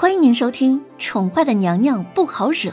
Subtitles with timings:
[0.00, 2.70] 欢迎您收听《宠坏的娘娘不好惹》，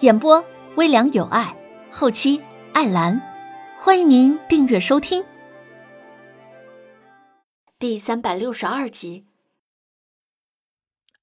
[0.00, 1.56] 演播微凉有爱，
[1.92, 2.42] 后期
[2.72, 3.22] 艾兰。
[3.78, 5.24] 欢迎您订阅收听。
[7.78, 9.24] 第三百六十二集。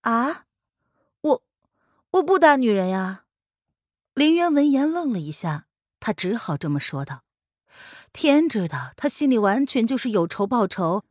[0.03, 0.45] 啊，
[1.19, 1.43] 我
[2.11, 3.25] 我不打女人呀！
[4.13, 5.65] 林渊闻言愣了一下，
[5.99, 7.23] 他只好这么说道。
[8.13, 11.03] 天知道，他心里完全就是有仇报仇，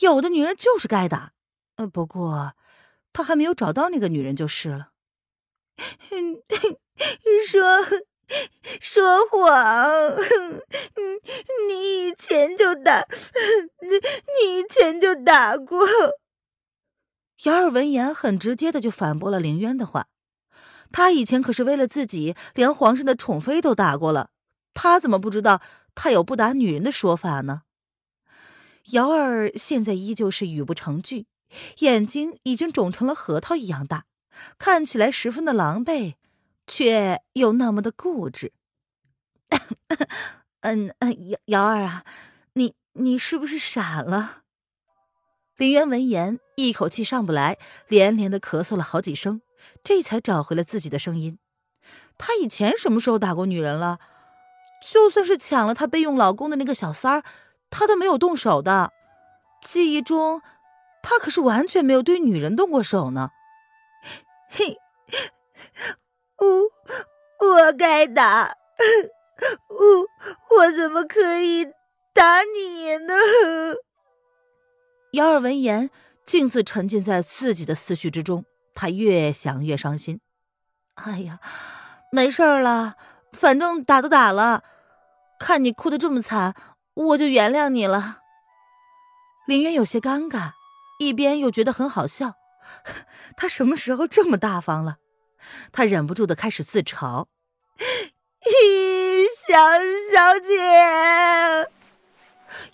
[0.00, 1.32] 有的女人就是该打。
[1.76, 2.52] 呃，不过。
[3.18, 4.90] 他还没有找到那个女人就是了。
[7.48, 7.84] 说
[8.80, 9.90] 说谎，
[11.68, 13.04] 你以前就打，
[13.82, 15.84] 你以前就打过。
[17.42, 20.06] 姚儿闻言很直接的就反驳了凌渊的话，
[20.92, 24.30] 他以前可是为了自己，连皇上的宠妃都打过了，
[24.74, 25.60] 他怎么不知道
[25.96, 27.62] 他有不打女人的说法呢？
[28.92, 31.26] 姚儿现在依旧是语不成句。
[31.78, 34.04] 眼睛已经肿成了核桃一样大，
[34.58, 36.14] 看起来十分的狼狈，
[36.66, 38.52] 却又那么的固执。
[40.60, 42.04] 嗯嗯，瑶瑶儿啊，
[42.54, 44.42] 你你是不是傻了？
[45.56, 49.40] 林渊闻言一口气上不来，连连的咳嗽了好几声，
[49.82, 51.38] 这才找回了自己的声音。
[52.18, 53.98] 他以前什么时候打过女人了？
[54.92, 57.24] 就算是抢了他备用老公的那个小三儿，
[57.70, 58.92] 他都没有动手的。
[59.62, 60.42] 记忆中。
[61.10, 63.30] 他可是完全没有对女人动过手呢。
[64.50, 64.76] 嘿，
[66.36, 66.46] 我
[67.48, 68.54] 我该打，
[69.70, 71.64] 我我怎么可以
[72.12, 73.14] 打你呢？
[75.12, 75.88] 姚儿闻言，
[76.26, 78.44] 径自沉浸在自己的思绪之中。
[78.74, 80.20] 他越想越伤心。
[80.96, 81.40] 哎呀，
[82.12, 82.96] 没事了，
[83.32, 84.62] 反正打都打了，
[85.40, 86.54] 看你哭得这么惨，
[86.92, 88.18] 我就原谅你了。
[89.46, 90.57] 林渊有些尴尬。
[90.98, 92.34] 一边又觉得很好笑，
[93.36, 94.96] 他什么时候这么大方了？
[95.72, 97.26] 他忍不住的开始自嘲
[98.42, 99.56] ：“咦，小
[100.12, 101.70] 小姐。”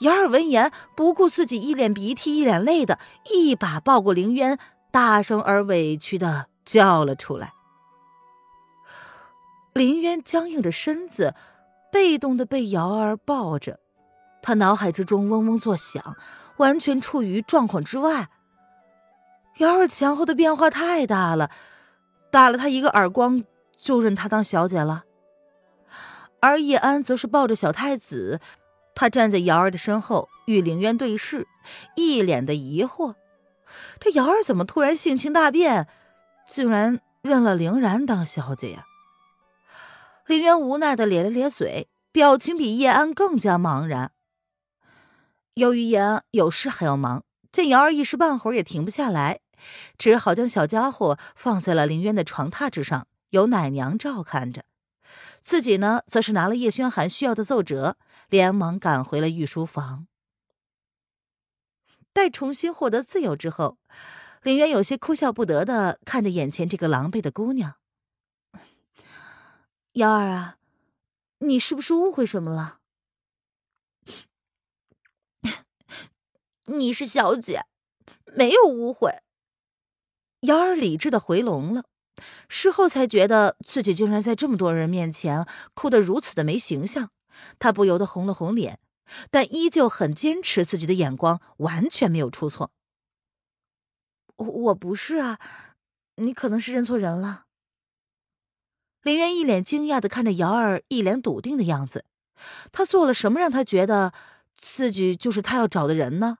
[0.00, 2.98] 姚儿闻言，不顾自己一脸鼻涕一脸泪的，
[3.32, 4.58] 一把抱过凌渊，
[4.90, 7.52] 大声而委屈的叫了出来。
[9.72, 11.34] 凌渊僵硬着身子，
[11.90, 13.80] 被动的被瑶儿抱着。
[14.42, 16.16] 他脑海之中嗡嗡作响，
[16.56, 18.28] 完全处于状况之外。
[19.58, 21.50] 瑶儿前后的变化太大了，
[22.30, 23.44] 打了他一个耳光
[23.76, 25.04] 就认他当小姐了。
[26.40, 28.40] 而叶安则是抱着小太子，
[28.94, 31.46] 他站在瑶儿的身后与凌渊对视，
[31.94, 33.14] 一脸的疑惑：
[33.98, 35.88] 这瑶儿怎么突然性情大变，
[36.46, 38.84] 竟然认了凌然当小姐呀？
[40.26, 44.10] 凌渊无奈的咧了咧嘴，表情比叶安更加茫然。
[45.54, 49.40] 由于言有事还要忙，见瑶儿一时半会儿也停不下来，
[49.96, 54.64] 只好将小家伙放在了林渊的床榻之上，由奶娘照看着。
[55.40, 57.96] 自己呢，则是拿了叶轩寒需要的奏折，
[58.28, 60.08] 连忙赶回了御书房。
[62.12, 63.78] 待重新获得自由之后，
[64.42, 67.76] 林渊有些哭笑不得的看着眼前这个狼狈的姑娘
[69.94, 70.56] ：“瑶儿啊，
[71.38, 72.78] 你是不是误会什么了？”
[76.66, 77.66] 你是小姐，
[78.34, 79.18] 没有误会。
[80.40, 81.84] 瑶儿理智的回笼了，
[82.48, 87.10] 事后才觉得自己竟然在这么多人面前哭得如此的没形象，
[87.58, 88.80] 她不由得红了红脸，
[89.30, 92.72] 但依旧很坚持自己的眼光完全没有出错。
[94.36, 95.38] 我不是啊，
[96.16, 97.44] 你可能是认错人了。
[99.02, 102.06] 林渊一脸惊讶的看着瑶儿，一脸笃定的样子，
[102.72, 104.14] 他做了什么让他觉得
[104.54, 106.38] 自己就是他要找的人呢？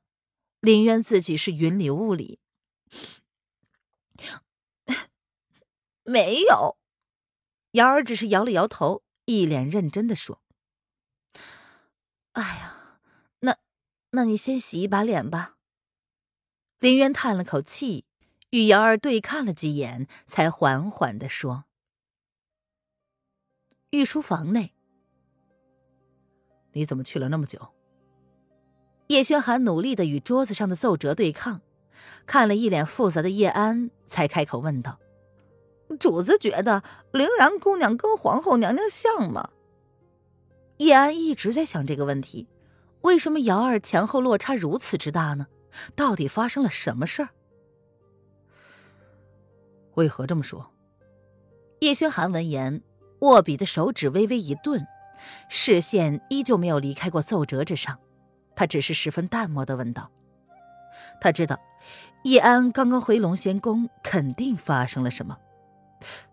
[0.65, 2.41] 林渊自己是云里雾里，
[6.05, 6.79] 没有。
[7.73, 10.41] 瑶儿只是摇了摇头，一脸认真的说
[12.33, 12.99] ：“哎呀，
[13.41, 13.59] 那
[14.13, 15.59] 那你先洗一把脸吧。”
[16.81, 18.07] 林渊叹了口气，
[18.49, 21.67] 与瑶儿对看了几眼，才缓缓的说
[23.93, 24.73] ：“御书房内，
[26.73, 27.73] 你怎么去了那么久？”
[29.09, 31.61] 叶轩寒努力的与桌子上的奏折对抗，
[32.27, 34.99] 看了一脸复杂的叶安，才开口问道
[36.01, 39.51] ：“主子觉得凌然姑娘跟皇后娘娘像吗？”
[40.79, 42.49] 叶安一直在想这个问题：
[43.03, 45.49] 为什么瑶儿前后落差如此之大呢？
[45.95, 47.29] 到底发生了什么事儿？
[49.95, 50.73] 为何这么说？
[51.81, 52.83] 叶轩寒闻言，
[53.21, 54.87] 握笔的手指微微一顿，
[55.51, 57.99] 视线依旧没有离开过奏折之上。
[58.57, 60.11] 他只是十分淡漠的问道
[61.21, 61.59] ：“他知道
[62.23, 65.39] 叶安刚刚回龙仙宫，肯定发生了什么。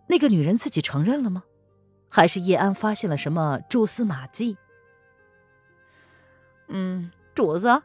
[0.07, 1.43] 那个女人自己承认了吗？
[2.09, 4.57] 还是叶安发现了什么蛛丝马迹？
[6.67, 7.83] 嗯，主子，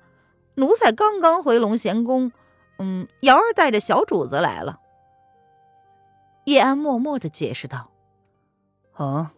[0.57, 2.33] 奴才刚刚回龙贤宫，
[2.79, 4.81] 嗯，瑶儿带着小主子来了。
[6.45, 7.91] 叶安默默的解释道
[8.95, 9.31] ：“哦。”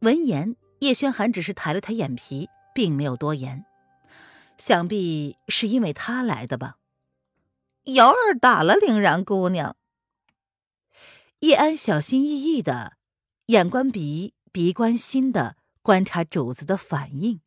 [0.00, 3.64] 闻言，叶轩寒只是抬了抬眼皮，并没有多言。
[4.58, 6.78] 想必是因为他来的吧？
[7.84, 9.76] 瑶儿打了凌然姑娘。
[11.40, 12.96] 叶安小心翼翼的。
[13.48, 17.42] 眼观鼻，鼻观心的观察主子的反应。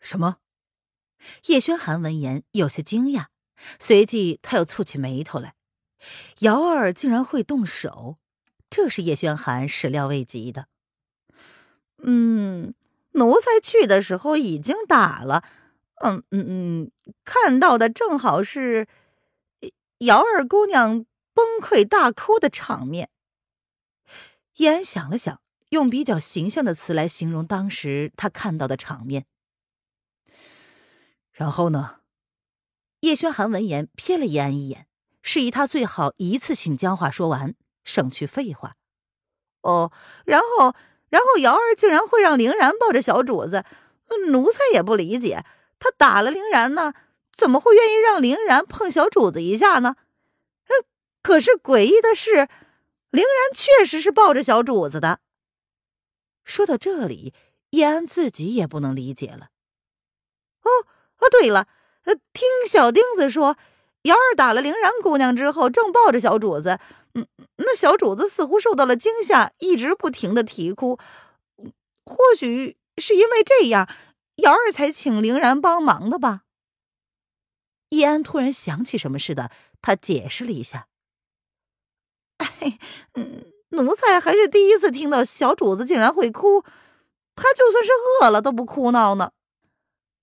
[0.00, 0.38] 什么？
[1.48, 3.26] 叶轩寒闻言有些惊讶，
[3.78, 5.54] 随即他又蹙起眉头来。
[6.38, 8.16] 瑶儿竟然会动手，
[8.70, 10.68] 这是叶轩寒始料未及的。
[11.98, 12.72] 嗯，
[13.10, 15.44] 奴才去的时候已经打了。
[16.00, 16.90] 嗯嗯嗯，
[17.24, 18.88] 看到的正好是
[19.98, 21.04] 姚二姑娘
[21.34, 23.10] 崩溃大哭的场面。
[24.56, 29.26] 叶安想了想，用比较形象的词来形容当时他看到的场面。
[31.32, 32.00] 然后呢？
[33.00, 34.86] 叶轩寒闻言瞥了叶安一眼，
[35.22, 38.76] 示意他最好一次性将话说完，省去废话。
[39.62, 39.90] 哦，
[40.26, 40.74] 然后，
[41.08, 43.64] 然后姚儿竟然会让凌然抱着小主子，
[44.28, 45.44] 奴才也不理解。
[45.80, 46.94] 他打了凌然呢，
[47.36, 49.96] 怎么会愿意让凌然碰小主子一下呢？
[50.68, 50.86] 呃，
[51.20, 52.48] 可是诡异的是。
[53.10, 55.18] 凌然确实是抱着小主子的。
[56.44, 57.34] 说到这里，
[57.70, 59.48] 叶安自己也不能理解了。
[60.62, 60.70] 哦
[61.18, 61.66] 哦，对了，
[62.32, 63.56] 听小钉子说，
[64.02, 66.78] 瑶儿打了凌然姑娘之后，正抱着小主子，
[67.14, 70.96] 嗯，那小主子似乎受到了惊吓，一直不停的啼哭。
[72.04, 73.88] 或许是因为这样，
[74.40, 76.42] 瑶儿才请凌然帮忙的吧。
[77.90, 79.50] 易安突然想起什么似的，
[79.82, 80.88] 他解释了一下。
[82.38, 82.78] 哎，
[83.14, 86.62] 嗯，奴才还是第一次听到小主子竟然会哭，
[87.34, 87.90] 他就算是
[88.22, 89.32] 饿了都不哭闹呢。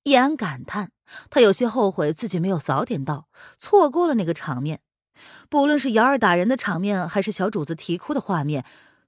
[0.03, 0.91] 易安感叹，
[1.29, 3.27] 他有些后悔自己没有早点到，
[3.57, 4.81] 错过了那个场面。
[5.49, 8.65] 不论是瑶儿打人的场面，还是小主子啼哭的画面，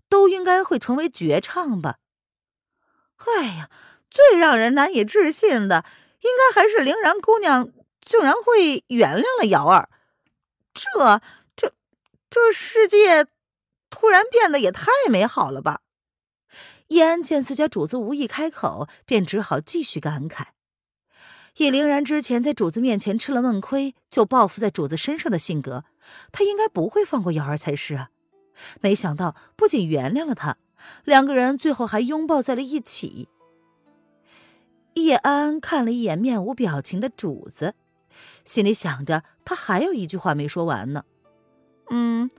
[0.09, 1.99] 都应该会成为绝唱吧。
[3.15, 3.69] 哎呀，
[4.09, 5.85] 最让人难以置信的，
[6.21, 7.71] 应该还是凌然姑娘
[8.01, 9.89] 竟然会原谅了瑶儿，
[10.73, 11.21] 这。
[11.55, 11.73] 这
[12.29, 13.25] 这世界
[13.89, 15.81] 突然变得也太美好了吧！
[16.89, 20.49] 叶安见自家主子无意开口，便只好继续感慨。
[21.57, 25.83] 以凌然之前在主子面前吃了闷亏就报复在主子身上的性格，
[26.31, 28.11] 他应该不会放过瑶儿才是啊！
[28.79, 30.57] 没想到不仅原谅了他，
[31.03, 33.27] 两个人最后还拥抱在了一起。
[35.03, 37.75] 叶安看了一眼面无表情的主子，
[38.45, 41.03] 心里想着他还有一句话没说完呢。
[41.89, 42.29] 嗯，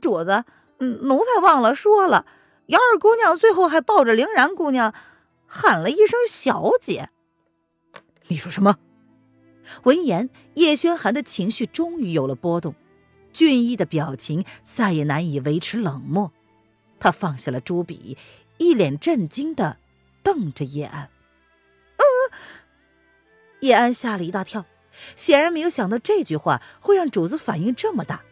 [0.00, 0.44] 主子，
[0.78, 2.26] 嗯，奴才忘了说了，
[2.66, 4.94] 姚二姑娘最后还抱着凌然姑娘，
[5.46, 7.10] 喊了一声“小姐”。
[8.28, 8.76] 你说什么？
[9.84, 12.74] 闻言，叶轩寒的情绪终于有了波动，
[13.32, 16.32] 俊逸的表情再也难以维持冷漠，
[16.98, 18.16] 他放下了朱笔，
[18.58, 19.78] 一脸震惊的
[20.22, 21.10] 瞪着叶安。
[23.60, 24.66] 叶安吓了一大跳，
[25.16, 28.22] 显然没有想到这句话会让主子反应这么大。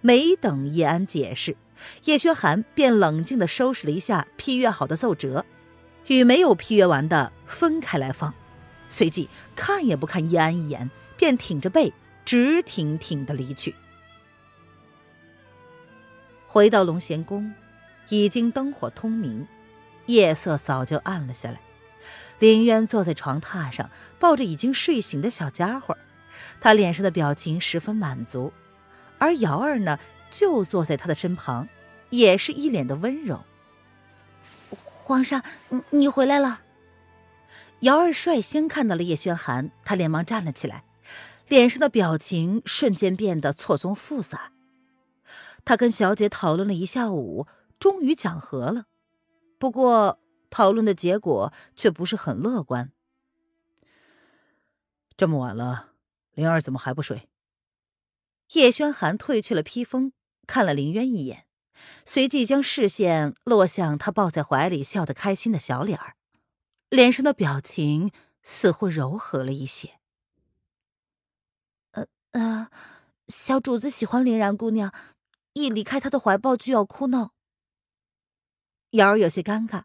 [0.00, 1.56] 没等叶安解释，
[2.04, 5.44] 叶轩寒便冷静地收拾了一下批阅好的奏折，
[6.06, 8.32] 与没有批阅完的分开来放。
[8.88, 11.92] 随即看也不看叶安一眼，便挺着背
[12.24, 13.74] 直挺挺地离去。
[16.46, 17.52] 回到龙贤宫，
[18.08, 19.46] 已经灯火通明，
[20.06, 21.60] 夜色早就暗了下来。
[22.38, 25.96] 林渊坐在床榻上，抱着已经睡醒的小家伙，
[26.60, 28.52] 他脸上的表情十分满足。
[29.18, 29.98] 而瑶儿呢，
[30.30, 31.68] 就坐在他的身旁，
[32.10, 33.44] 也是一脸的温柔。
[34.70, 35.42] 皇上，
[35.90, 36.62] 你回来了。
[37.80, 40.84] 瑶儿率先看到了叶轩寒，他连忙站了起来，
[41.48, 44.52] 脸上的表情瞬间变得错综复杂。
[45.64, 47.46] 他跟小姐讨论了一下午，
[47.78, 48.84] 终于讲和了，
[49.58, 50.18] 不过
[50.56, 52.90] 讨论的结果却不是很乐观。
[55.14, 55.92] 这么晚了，
[56.32, 57.28] 灵儿怎么还不睡？
[58.52, 60.14] 叶轩寒褪去了披风，
[60.46, 61.46] 看了林渊一眼，
[62.06, 66.16] 随即将视线落向他抱在怀里笑得开心的小脸儿，
[66.88, 68.10] 脸上的表情
[68.42, 69.98] 似乎柔和了一些。
[71.90, 72.70] 呃呃，
[73.28, 74.94] 小主子喜欢林然姑娘，
[75.52, 77.34] 一离开她的怀抱就要哭闹。
[78.92, 79.82] 瑶儿有些尴尬，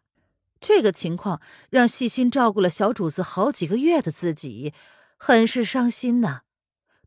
[0.62, 4.72] 这个情况让细心照顾了小主子好几个月的自己，
[5.18, 6.42] 很是伤心呐。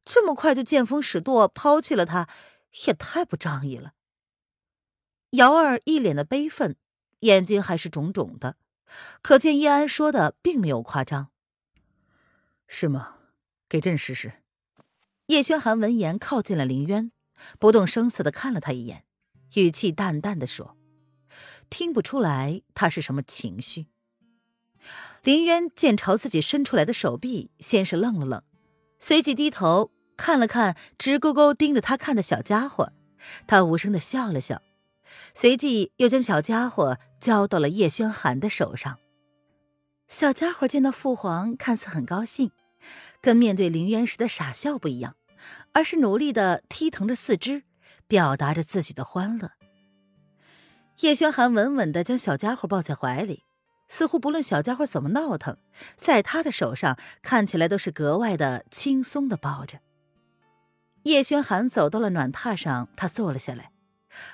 [0.04, 2.30] 这么快就见风使舵抛弃了他，
[2.86, 3.94] 也太不仗义了。
[5.32, 6.76] 瑶儿一脸的悲愤，
[7.22, 8.58] 眼睛还是肿肿的，
[9.22, 11.32] 可见叶安说的并没有夸张。
[12.68, 13.16] 是吗？
[13.68, 14.44] 给朕试试。
[15.28, 17.12] 叶轩寒闻言靠近了林渊，
[17.58, 19.06] 不动声色的看了他一眼，
[19.56, 20.78] 语气淡淡的说
[21.70, 23.88] ：“听不出来他是什么情绪。”
[25.24, 28.44] 林渊见朝自己伸出来的手臂，先是愣了愣，
[29.00, 32.94] 随即低头看了看直勾勾盯着他看的小家伙，
[33.48, 34.62] 他无声的笑了笑，
[35.34, 39.00] 随即又将小家伙交到了叶轩寒的手上。
[40.08, 42.52] 小家伙见到父皇，看似很高兴，
[43.20, 45.16] 跟面对林渊时的傻笑不一样，
[45.74, 47.64] 而是努力的踢腾着四肢，
[48.08, 49.54] 表达着自己的欢乐。
[51.00, 53.44] 叶轩寒稳稳的将小家伙抱在怀里。
[53.88, 55.58] 似乎不论小家伙怎么闹腾，
[55.96, 59.80] 在他的手上看起来都是格外的轻松的抱着。
[61.04, 63.72] 叶轩寒走到了暖榻上，他坐了下来，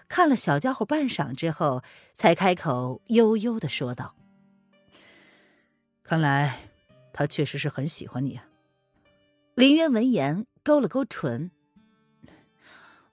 [0.07, 4.15] 看了小家伙半晌之后，才开口悠悠的说道
[6.01, 6.69] ：“看来
[7.11, 8.45] 他确实是很喜欢你啊。”
[9.55, 11.51] 林渊闻言勾了勾唇：“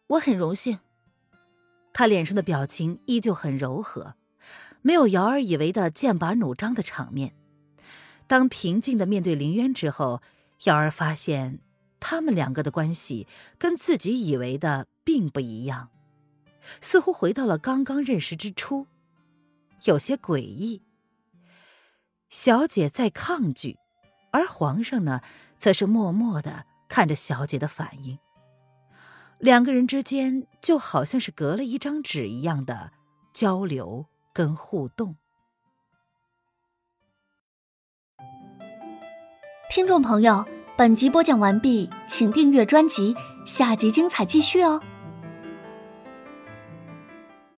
[0.06, 0.78] 我很荣幸。”
[1.98, 4.14] 他脸上的表情依旧很柔和。
[4.82, 7.34] 没有瑶儿以为的剑拔弩张的场面。
[8.28, 10.22] 当平静的面对林渊之后，
[10.62, 11.58] 瑶儿发现
[11.98, 13.26] 他们两个的关系
[13.58, 15.88] 跟自己以为的并不一样，
[16.80, 18.86] 似乎回到了刚刚认识之初，
[19.82, 20.82] 有些诡异。
[22.30, 23.76] 小姐在抗拒，
[24.30, 25.20] 而皇上呢，
[25.58, 28.20] 则是默默的看着小姐的反应。
[29.38, 32.92] 两个人之间就好像是隔了一张纸一样的
[33.32, 34.06] 交流。
[34.34, 35.16] 跟互动。
[39.68, 40.44] 听众朋友，
[40.76, 44.80] 本集播讲完毕，请订阅专辑，下集精彩继续哦。